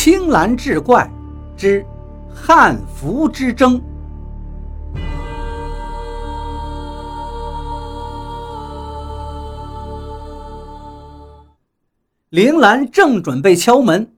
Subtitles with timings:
[0.00, 1.10] 青蓝志怪
[1.56, 1.84] 之
[2.32, 3.82] 汉服之争。
[12.28, 14.14] 铃兰正准备敲门，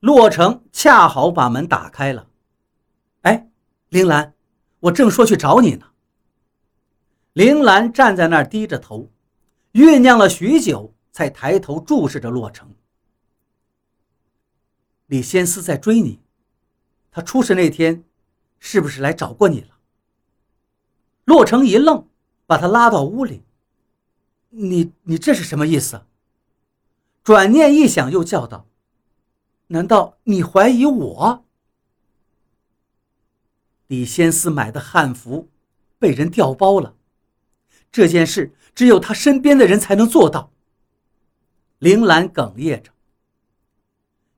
[0.00, 2.26] 洛城恰好把门打开了。
[3.22, 3.46] 哎，
[3.90, 4.34] 铃兰，
[4.80, 5.86] 我正说去找你呢。
[7.34, 9.08] 铃兰站在那儿低着头，
[9.74, 12.68] 酝酿了许久，才抬头注视着洛城。
[15.10, 16.20] 李仙思在追你，
[17.10, 18.04] 他出事那天，
[18.60, 19.76] 是不是来找过你了？
[21.24, 22.06] 洛城一愣，
[22.46, 23.42] 把他拉到屋里。
[24.50, 26.06] 你你这是什么意思？
[27.24, 28.68] 转念一想，又叫道
[29.66, 31.44] ：“难道你怀疑我？”
[33.88, 35.48] 李仙思买的汉服
[35.98, 36.94] 被人调包了，
[37.90, 40.52] 这件事只有他身边的人才能做到。
[41.80, 42.92] 铃兰哽咽着：“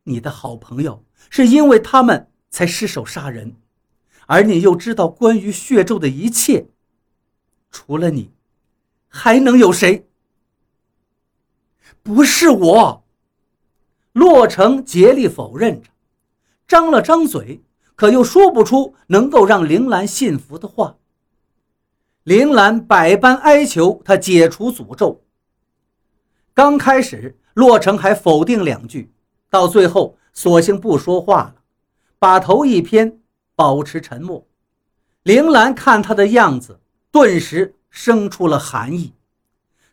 [0.04, 3.56] 你的好朋友是因为他们才失手杀人，
[4.26, 6.66] 而你又知道关于血咒的一切，
[7.70, 8.30] 除了你，
[9.08, 10.08] 还能有谁？”
[12.02, 13.04] 不是我，
[14.12, 15.90] 洛城竭力否认着，
[16.66, 17.62] 张了张嘴，
[17.94, 20.96] 可又说不出能够让铃兰信服的话。
[22.24, 25.22] 铃兰百般哀求他解除诅咒。
[26.54, 29.12] 刚开始，洛城还否定两句，
[29.52, 31.56] 到最后索性不说话了，
[32.18, 33.20] 把头一偏，
[33.54, 34.46] 保持沉默。
[35.24, 39.12] 铃兰看他的样子，顿时生出了寒意，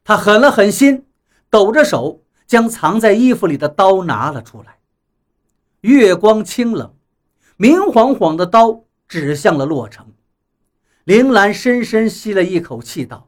[0.05, 1.05] 他狠了狠心。
[1.49, 4.77] 抖着手，将藏在衣服里的刀拿了出来。
[5.81, 6.93] 月光清冷，
[7.57, 10.13] 明晃晃的刀指向了洛城。
[11.03, 13.27] 铃兰深深吸了一口气，道：“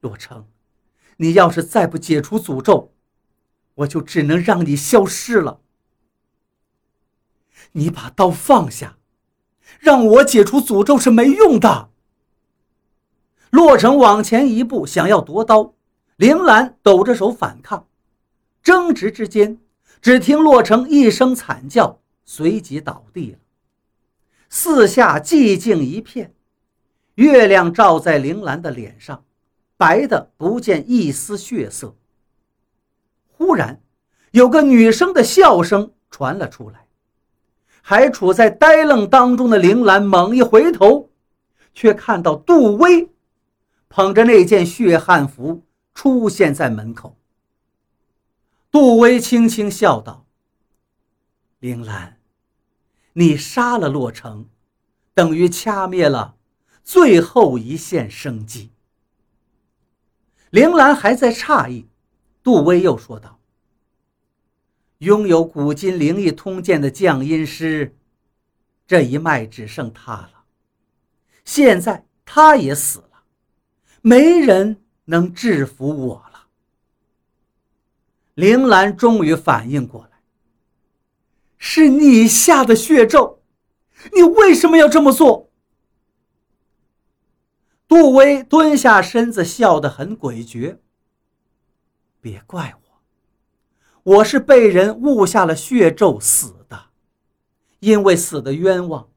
[0.00, 0.46] 洛城，
[1.18, 2.92] 你要是再不解除诅咒，
[3.80, 5.60] 我就只能让你消失了。
[7.72, 8.98] 你把刀放下，
[9.78, 11.90] 让我解除诅咒是没用的。”
[13.50, 15.74] 洛城往前一步，想要夺刀。
[16.16, 17.88] 铃兰抖着手反抗，
[18.62, 19.58] 争执之间，
[20.02, 23.38] 只听洛城一声惨叫，随即倒地了。
[24.50, 26.34] 四下寂静一片，
[27.14, 29.24] 月亮照在铃兰的脸上，
[29.78, 31.96] 白的不见一丝血色。
[33.40, 33.80] 忽然，
[34.32, 36.86] 有个女生的笑声传了出来，
[37.80, 41.08] 还处在呆愣当中的铃兰猛一回头，
[41.72, 43.10] 却看到杜威
[43.88, 45.64] 捧着那件血汗服。
[45.92, 47.16] 出现在门口，
[48.70, 50.24] 杜威轻轻笑道
[51.58, 52.18] ：“铃兰，
[53.14, 54.48] 你杀了洛城，
[55.12, 56.36] 等于掐灭了
[56.82, 58.70] 最后一线生机。”
[60.50, 61.89] 铃兰还在诧异，
[62.42, 63.38] 杜威又说道
[64.98, 67.96] ：“拥有古今灵异通鉴的降阴师，
[68.86, 70.44] 这一脉只剩他了。
[71.44, 73.22] 现在他也死了，
[74.02, 74.76] 没人。”
[75.10, 76.46] 能制服我了。
[78.34, 80.20] 铃兰终于反应过来，
[81.58, 83.42] 是你下的血咒，
[84.12, 85.50] 你为什么要这么做？
[87.88, 90.78] 杜威蹲下身子，笑得很诡谲。
[92.20, 92.74] 别怪
[94.02, 96.78] 我，我是被人误下了血咒死的，
[97.78, 99.08] 因为死的冤枉，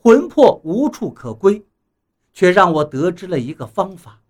[0.00, 1.64] 魂魄无处可归，
[2.32, 4.20] 却让我得知了一个方法。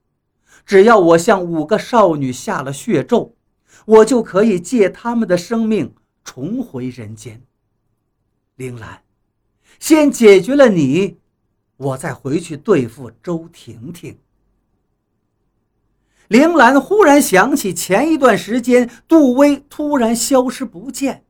[0.65, 3.35] 只要我向五个少女下了血咒，
[3.85, 5.95] 我就可以借他们的生命
[6.25, 7.43] 重回人间。
[8.57, 9.03] 铃兰，
[9.79, 11.19] 先解决了你，
[11.77, 14.17] 我再回去对付周婷婷。
[16.33, 21.27] 铃兰忽然想起前一段时间杜威突然消失不见，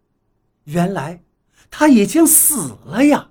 [0.63, 1.25] 原来
[1.69, 3.31] 他已经死了呀！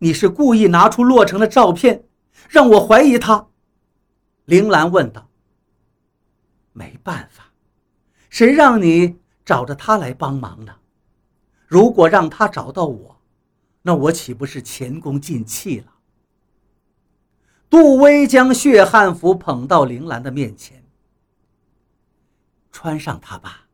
[0.00, 2.04] 你是故意拿出洛城的照片？
[2.50, 3.48] 让我怀疑他，
[4.44, 5.30] 铃兰问道。
[6.74, 7.54] 没办法，
[8.28, 9.16] 谁让你
[9.46, 10.74] 找着他来帮忙呢？
[11.66, 13.22] 如果让他找到我，
[13.80, 15.86] 那我岂不是前功尽弃了？
[17.70, 20.82] 杜威将血汉服捧到铃兰的面前，
[22.70, 23.68] 穿上它吧，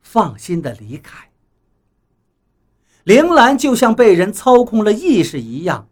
[0.00, 1.30] 放心的离开。
[3.04, 5.86] 铃兰就像被人操控了意识一样，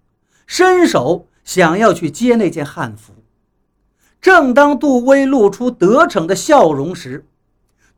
[0.47, 1.27] 伸手。
[1.45, 3.15] 想要去接那件汉服，
[4.21, 7.25] 正当杜威露出得逞的笑容时，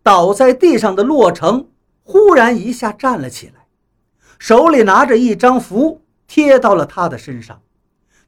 [0.05, 1.67] 倒在地上的洛城
[2.05, 3.67] 忽然一下站了起来，
[4.39, 7.61] 手里拿着一张符贴到了他的身上，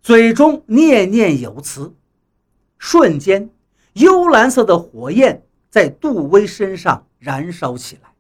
[0.03, 1.95] 嘴中念念有词。
[2.77, 3.49] 瞬间，
[3.93, 8.13] 幽蓝色的火焰在杜威身上燃烧起来。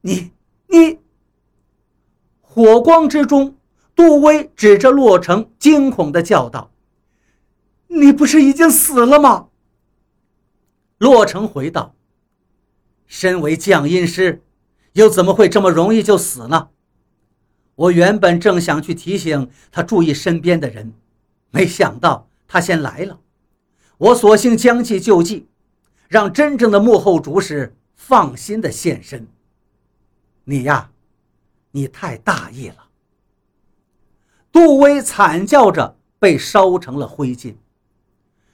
[0.00, 0.32] 你
[0.68, 0.98] 你！
[2.40, 3.56] 火光之中，
[3.94, 6.70] 杜威指着洛城，惊恐地叫道
[7.88, 9.48] ：“你不是已经死了吗？”
[10.96, 11.94] 洛城回道
[13.06, 14.42] ：“身为降阴师，
[14.94, 16.70] 又怎么会这么容易就死呢？
[17.74, 20.92] 我原本正想去提醒他注意身边的人，
[21.50, 23.18] 没想到他先来了。
[23.98, 25.48] 我索性将计就计，
[26.08, 29.26] 让真正的幕后主使放心的现身。”
[30.44, 30.90] 你呀，
[31.70, 32.88] 你太大意了。
[34.50, 37.54] 杜威惨叫着被烧成了灰烬，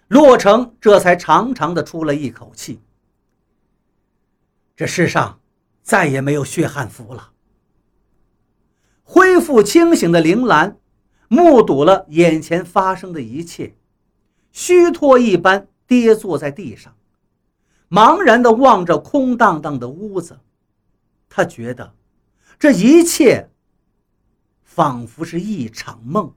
[0.07, 2.79] 洛城这才长长的出了一口气。
[4.77, 5.41] 这世上
[5.83, 7.33] 再也没有血汗符了。
[9.11, 10.77] 恢复清醒的铃兰
[11.29, 13.75] 目睹了眼前发生的一切，
[14.53, 16.95] 虚脱一般跌坐在地上，
[17.89, 20.39] 茫然的望着空荡荡的屋子。
[21.31, 21.95] 他觉得，
[22.59, 23.49] 这一切
[24.63, 26.35] 仿佛是一场梦。